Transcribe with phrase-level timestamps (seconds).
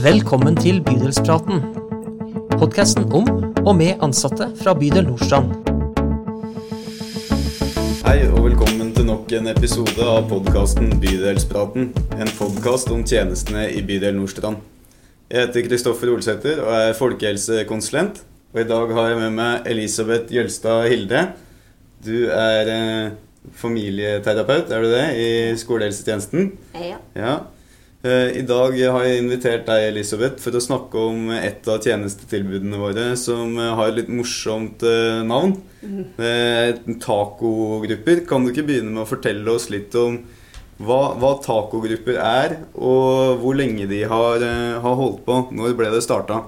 [0.00, 1.58] Velkommen til Bydelspraten.
[2.56, 3.26] Podkasten om
[3.66, 5.50] og med ansatte fra bydel Nordstrand.
[8.06, 11.90] Hei og velkommen til nok en episode av podkasten Bydelspraten.
[12.16, 14.62] En podkast om tjenestene i bydel Nordstrand.
[15.28, 18.24] Jeg heter Kristoffer Olsæter og er folkehelsekonsulent.
[18.54, 21.26] Og i dag har jeg med meg Elisabeth Jølstad Hilde.
[22.00, 23.14] Du er eh,
[23.52, 25.30] familieterapeut, er du det, i
[25.60, 26.54] skolehelsetjenesten?
[26.88, 27.02] Ja.
[27.14, 27.38] Ja.
[28.00, 32.78] Eh, I dag har jeg invitert deg, Elisabeth, for å snakke om et av tjenestetilbudene
[32.80, 35.52] våre som eh, har et litt morsomt eh, navn.
[36.16, 38.22] Eh, Tacogrupper.
[38.30, 40.16] Kan du ikke begynne med å fortelle oss litt om
[40.80, 44.48] hva, hva tacogrupper er, og hvor lenge de har,
[44.80, 45.36] har holdt på?
[45.52, 46.40] Når ble det starta?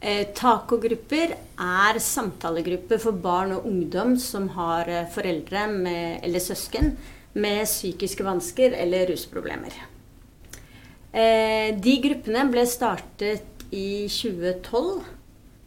[0.00, 6.94] Eh, Tacogrupper er samtalegrupper for barn og ungdom som har foreldre med, eller søsken
[7.36, 9.91] med psykiske vansker eller rusproblemer.
[11.12, 15.02] Eh, de gruppene ble startet i 2012,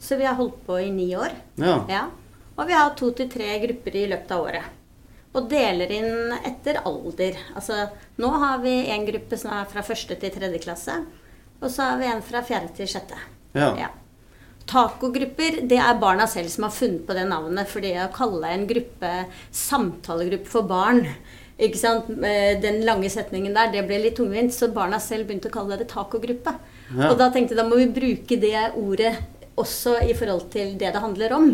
[0.02, 1.36] så vi har holdt på i ni år.
[1.62, 1.78] Ja.
[1.90, 2.06] Ja.
[2.56, 4.72] Og vi har to til tre grupper i løpet av året.
[5.36, 7.38] Og deler inn etter alder.
[7.58, 7.90] Altså,
[8.22, 10.96] nå har vi en gruppe som er fra første til tredje klasse.
[11.60, 13.20] Og så har vi en fra fjerde til sjette.
[13.56, 13.74] Ja.
[13.80, 13.90] Ja.
[14.66, 17.70] Tacogrupper, det er barna selv som har funnet på det navnet.
[17.70, 19.12] For det å kalle en gruppe
[19.54, 21.04] samtalegruppe for barn
[21.56, 22.10] ikke sant?
[22.64, 25.88] Den lange setningen der, det ble litt tungvint, så barna selv begynte å kalle det
[25.92, 26.52] tacogruppe.
[26.92, 27.12] Ja.
[27.12, 29.14] Og da tenkte jeg da må vi bruke det ordet
[29.56, 31.52] også i forhold til det det handler om.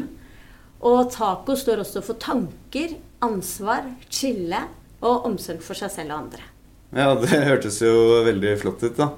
[0.90, 4.64] Og taco står også for tanker, ansvar, chille
[5.06, 6.48] og omsorg for seg selv og andre.
[6.92, 7.94] Ja, det hørtes jo
[8.26, 9.14] veldig flott ut, da.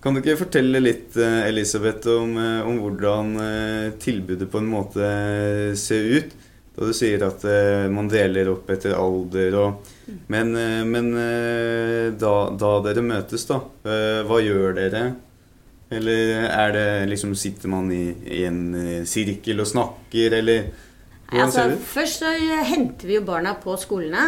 [0.00, 4.70] Kan du ikke fortelle litt, eh, Elisabeth, om, eh, om hvordan eh, tilbudet på en
[4.72, 6.32] måte ser ut?
[6.76, 9.88] Da du sier at eh, man deler opp etter alder og
[10.30, 15.02] Men, eh, men eh, da, da dere møtes, da, eh, hva gjør dere?
[15.90, 18.04] Eller er det liksom Sitter man i,
[18.38, 20.70] i en eh, sirkel og snakker, eller
[21.30, 21.90] hvordan Altså, ser det ut?
[21.92, 22.30] først så
[22.70, 24.24] henter vi jo barna på skolene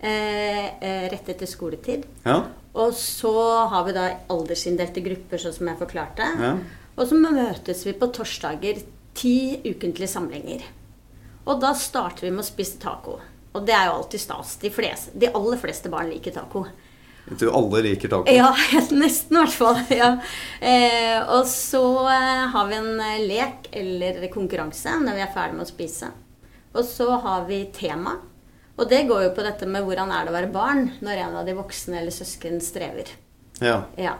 [0.00, 2.06] eh, eh, rett etter skoletid.
[2.24, 2.38] Ja?
[2.78, 3.32] Og så
[3.68, 6.28] har vi da aldersinndelte grupper, sånn som jeg forklarte.
[6.40, 6.54] Ja.
[6.96, 8.80] Og så møtes vi på torsdager
[9.18, 9.34] ti
[9.66, 10.64] ukentlige samlinger.
[11.48, 13.16] Og da starter vi med å spise taco.
[13.56, 14.56] Og det er jo alltid stas.
[14.60, 16.66] De, fleste, de aller fleste barn liker taco.
[17.28, 18.32] Jeg tror alle liker taco.
[18.32, 18.50] Ja,
[19.02, 19.80] nesten i hvert fall.
[19.92, 20.10] Ja.
[20.60, 21.82] Eh, og så
[22.12, 26.10] eh, har vi en eh, lek eller konkurranse når vi er ferdig med å spise.
[26.76, 28.18] Og så har vi tema.
[28.78, 31.40] Og det går jo på dette med hvordan er det å være barn når en
[31.40, 33.10] av de voksne eller søsken strever.
[33.64, 33.80] Ja.
[33.98, 34.14] Ja.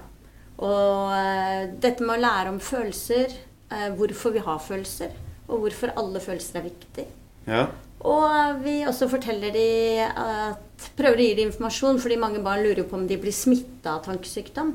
[0.59, 3.37] Og eh, dette med å lære om følelser,
[3.69, 5.13] hvorfor vi har følelser,
[5.45, 7.05] og hvorfor alle følelser er viktig.
[7.49, 7.67] Ja.
[8.07, 9.65] Og vi også forteller de
[10.07, 10.65] at
[10.95, 14.05] Prøver å gi dem informasjon, fordi mange barn lurer på om de blir smitta av
[14.05, 14.69] tankesykdom.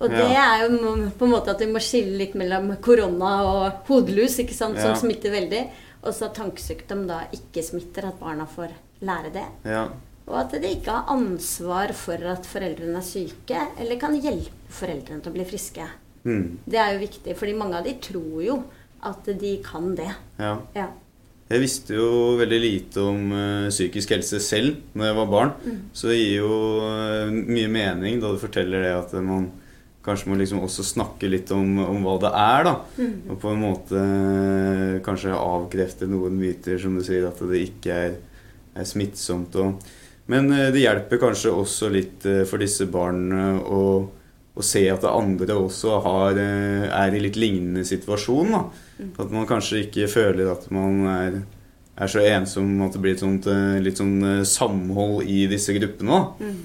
[0.00, 0.44] Og det Ja.
[0.54, 4.54] er jo på en måte at vi må skille litt mellom korona og hodelus, ikke
[4.54, 4.94] sant, som Ja.
[4.94, 5.64] smitter veldig.
[6.04, 8.70] Og så at tankesykdom da ikke smitter, at barna får
[9.02, 9.46] lære det.
[9.64, 9.88] ja.
[10.28, 15.20] Og at de ikke har ansvar for at foreldrene er syke, eller kan hjelpe foreldrene
[15.20, 15.88] til å bli friske.
[16.24, 16.58] Mm.
[16.68, 18.64] Det er jo viktig, fordi mange av de tror jo
[19.02, 20.14] at de kan det.
[20.38, 20.58] ja.
[20.76, 20.86] Ja.
[21.50, 25.50] Jeg visste jo veldig lite om uh, psykisk helse selv når jeg var barn.
[25.92, 29.48] Så det gir jo uh, mye mening da du forteller det at man
[30.06, 32.76] kanskje må liksom også snakke litt om, om hva det er, da.
[33.32, 37.98] Og på en måte uh, kanskje avkrefte noen myter, som du sier, at det ikke
[38.06, 38.14] er,
[38.78, 39.58] er smittsomt.
[39.58, 39.82] Og,
[40.30, 43.82] men det hjelper kanskje også litt for disse barna å,
[44.60, 48.50] å se at andre også har, eh, er i litt lignende situasjon.
[48.54, 48.64] da.
[49.18, 51.38] At man kanskje ikke føler at man er,
[52.00, 55.74] er så ensom at det blir et sånt, eh, litt sånn eh, samhold i disse
[55.76, 56.20] gruppene.
[56.40, 56.60] Mm.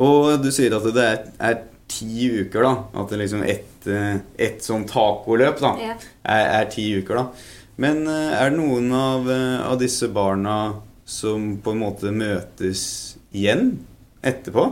[0.00, 2.74] Og du sier at det er, er ti uker, da.
[3.02, 5.94] At det liksom ett et sånn tacoløp da, Ja.
[6.28, 7.26] er, er ti uker, da.
[7.80, 9.24] Men er det noen av,
[9.72, 10.74] av disse barna
[11.08, 13.78] som på en måte møtes igjen
[14.22, 14.66] etterpå?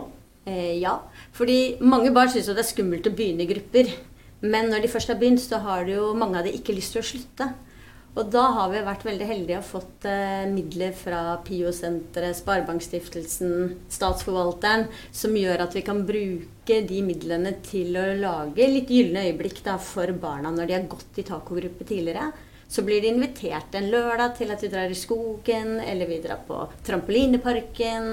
[0.48, 0.96] Eh, ja.
[1.36, 3.92] Fordi mange barn syns det er skummelt å begynne i grupper.
[4.40, 7.02] Men når de først har begynt, så har jo mange av de ikke lyst til
[7.02, 7.48] å slutte.
[8.18, 13.52] Og da har vi vært veldig heldige og fått eh, midler fra PIO-senteret, Sparebankstiftelsen,
[13.94, 19.62] Statsforvalteren, som gjør at vi kan bruke de midlene til å lage litt gylne øyeblikk
[19.66, 22.32] da, for barna når de har gått i tacogruppe tidligere.
[22.68, 26.42] Så blir de invitert en lørdag til at vi drar i skogen, eller vi drar
[26.48, 28.10] på trampolineparken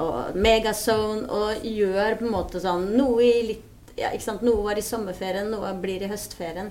[0.00, 4.08] og Megazone, og gjør på en måte sånn noe i litt ja?
[4.40, 6.70] Noe var i sommerferien, noe blir i høstferien.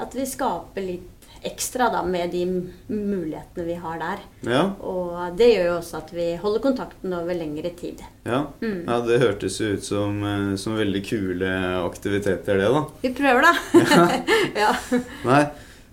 [0.00, 2.44] At vi skaper litt ekstra da, med de
[2.86, 4.20] mulighetene vi har der.
[4.46, 8.02] Ja, Og det gjør jo også at vi holder kontakten over lengre tid.
[8.24, 8.44] ja.
[8.62, 8.84] Mm.
[8.86, 11.50] ja det hørtes jo ut som, eh, som veldig kule
[11.82, 12.84] aktiviteter, det, da.
[13.02, 14.22] Vi prøver, da.
[14.62, 14.70] ja.
[15.30, 15.42] Nei,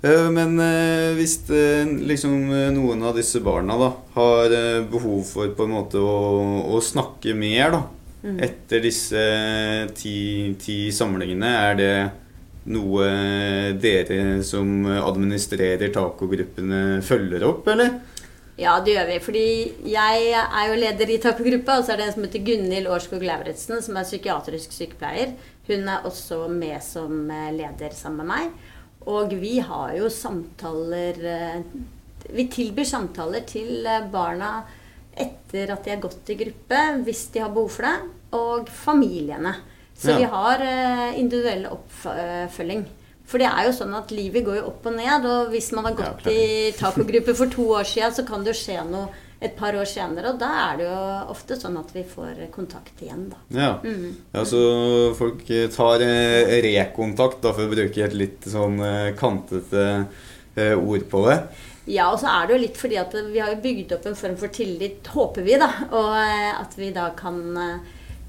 [0.02, 5.52] men eh, hvis eh, liksom eh, noen av disse barna da har eh, behov for
[5.56, 6.20] på en måte å,
[6.72, 7.82] å snakke mer da
[8.20, 9.20] etter disse
[9.96, 11.94] ti, ti samlingene, er det
[12.68, 13.06] noe
[13.80, 17.94] dere som administrerer tacogruppene følger opp, eller?
[18.60, 19.20] Ja, det gjør vi.
[19.24, 19.46] Fordi
[19.88, 23.24] jeg er jo leder i takogruppa, og så er det en som heter Gunhild Årskog
[23.24, 25.32] Lauritzen, som er psykiatrisk sykepleier.
[25.70, 28.76] Hun er også med som eh, leder sammen med meg.
[29.10, 31.62] Og vi har jo samtaler eh,
[32.36, 34.60] Vi tilbyr samtaler til eh, barna
[35.20, 37.96] etter at de har gått i gruppe, hvis de har behov for det,
[38.38, 39.52] og familiene.
[40.00, 40.18] Så Ja.
[40.22, 42.86] vi har eh, individuell oppfølging.
[43.28, 45.90] For det er jo sånn at livet går jo opp og ned, og hvis man
[45.90, 49.10] har gått ja, i tacogruppe for to år siden, så kan det jo skje noe
[49.40, 50.96] et par år senere, og da er det jo
[51.32, 53.40] ofte sånn at vi får kontakt igjen, da.
[53.56, 53.70] Ja.
[53.84, 54.18] Mm.
[54.34, 54.60] ja, så
[55.16, 55.46] folk
[55.76, 59.86] tar eh, rekontakt, da, for å bruke et litt sånn eh, kantete
[60.60, 61.40] eh, ord på det.
[61.90, 64.20] Ja, og så er det jo litt fordi at vi har jo bygd opp en
[64.20, 65.72] form for tillit, håper vi, da.
[65.88, 67.40] Og at vi da kan,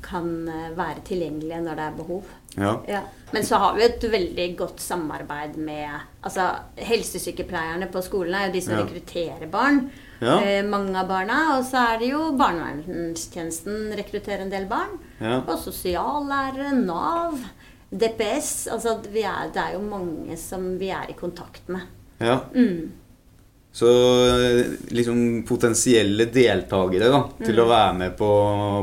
[0.07, 0.31] kan
[0.79, 2.31] være tilgjengelige når det er behov.
[2.59, 2.81] Ja.
[2.89, 3.01] Ja.
[3.33, 5.89] Men så har vi et veldig godt samarbeid med
[6.27, 8.83] altså Helsesykepleierne på skolen er jo de som Ja.
[8.85, 9.85] rekrutterer barn.
[10.21, 10.41] Ja.
[10.43, 11.59] Eh, mange av barna.
[11.59, 14.99] Og så er det jo barnevernstjenesten rekrutterer en del barn.
[15.21, 15.39] Ja.
[15.47, 17.39] Og sosiallærere, Nav,
[17.91, 18.69] DPS.
[18.73, 21.87] Altså vi er, det er jo mange som vi er i kontakt med.
[22.21, 22.41] ja.
[22.55, 22.91] Mm.
[23.73, 27.61] Så eh, liksom potensielle deltakere da, til Mm.
[27.63, 28.31] å være med på,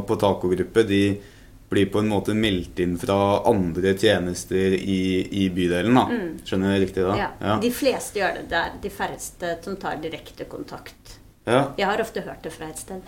[0.08, 1.02] på tacogruppe, de
[1.70, 3.18] blir på en måte meldt inn fra
[3.50, 5.00] andre tjenester i,
[5.44, 5.98] i bydelen.
[6.00, 6.06] da.
[6.48, 7.12] Skjønner jeg riktig da?
[7.14, 7.20] Mm.
[7.20, 7.30] Ja.
[7.44, 7.56] Ja.
[7.64, 8.44] De fleste gjør det.
[8.54, 11.18] Det er de færreste som tar direkte kontakt.
[11.46, 11.74] ja.
[11.78, 13.02] Jeg har ofte hørt det fra et sted.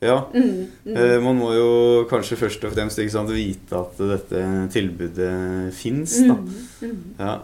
[0.00, 0.20] ja.
[0.34, 0.68] Mm.
[0.94, 1.68] Eh, Man må jo
[2.10, 6.18] kanskje først og fremst sant, vite at dette tilbudet fins.
[6.28, 6.34] da.
[6.34, 7.14] Mm.
[7.18, 7.38] Ja.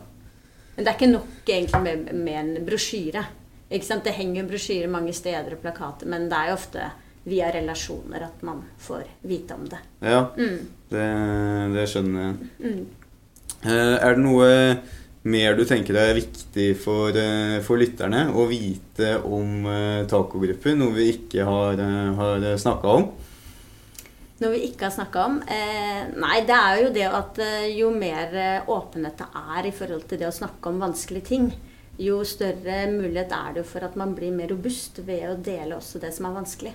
[0.76, 3.24] Men det er ikke nok egentlig med, med en brosjyre.
[3.70, 6.90] Det henger brosjyrer mange steder og plakater, men det er jo ofte
[7.24, 9.80] via relasjoner at man får vite om det.
[10.00, 10.26] ja.
[10.36, 10.58] Mm.
[10.94, 11.06] Det,
[11.74, 12.50] det skjønner jeg.
[12.60, 12.84] Mm.
[13.64, 14.48] Eh, Er det noe
[15.24, 19.64] mer du tenker er viktig for, eh, for lytterne å vite om
[20.06, 20.78] tacogruppen.
[20.78, 23.08] Noe vi ikke har, eh, har snakka om?
[24.42, 25.36] Noe vi ikke har snakka om?
[25.48, 29.28] Eh, nei, det er jo det at eh, jo mer eh, åpenhet det
[29.58, 31.52] er i forhold til det å snakke om vanskelige ting,
[32.02, 36.00] jo større mulighet er det for at man blir mer robust ved å dele også
[36.02, 36.74] det som er vanskelig.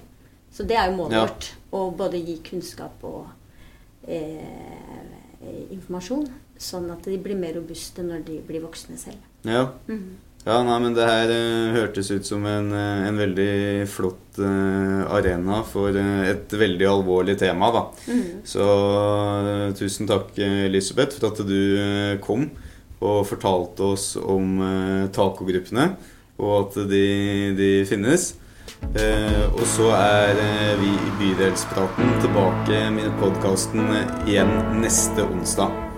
[0.51, 1.25] Så det er jo målet Ja.
[1.25, 1.51] vårt.
[1.71, 3.27] Å både gi kunnskap og
[4.07, 6.27] eh, informasjon.
[6.59, 9.21] Sånn at de blir mer robuste når de blir voksne selv.
[9.47, 9.69] Ja.
[9.87, 10.09] Mhm.
[10.45, 15.03] ja, nei, men det her eh, hørtes ut som en, eh, en veldig flott eh,
[15.15, 17.85] arena for eh, et veldig alvorlig tema, da.
[18.09, 18.41] Mhm.
[18.43, 22.49] Så eh, tusen takk, Elisabeth, for at du kom
[22.99, 24.57] og fortalte oss om
[25.15, 25.93] tacogruppene,
[26.39, 28.33] og at de, de finnes.
[28.89, 33.91] Eh, og så er eh, vi i Bydelspraten tilbake med podkasten
[34.25, 35.88] igjen neste onsdag.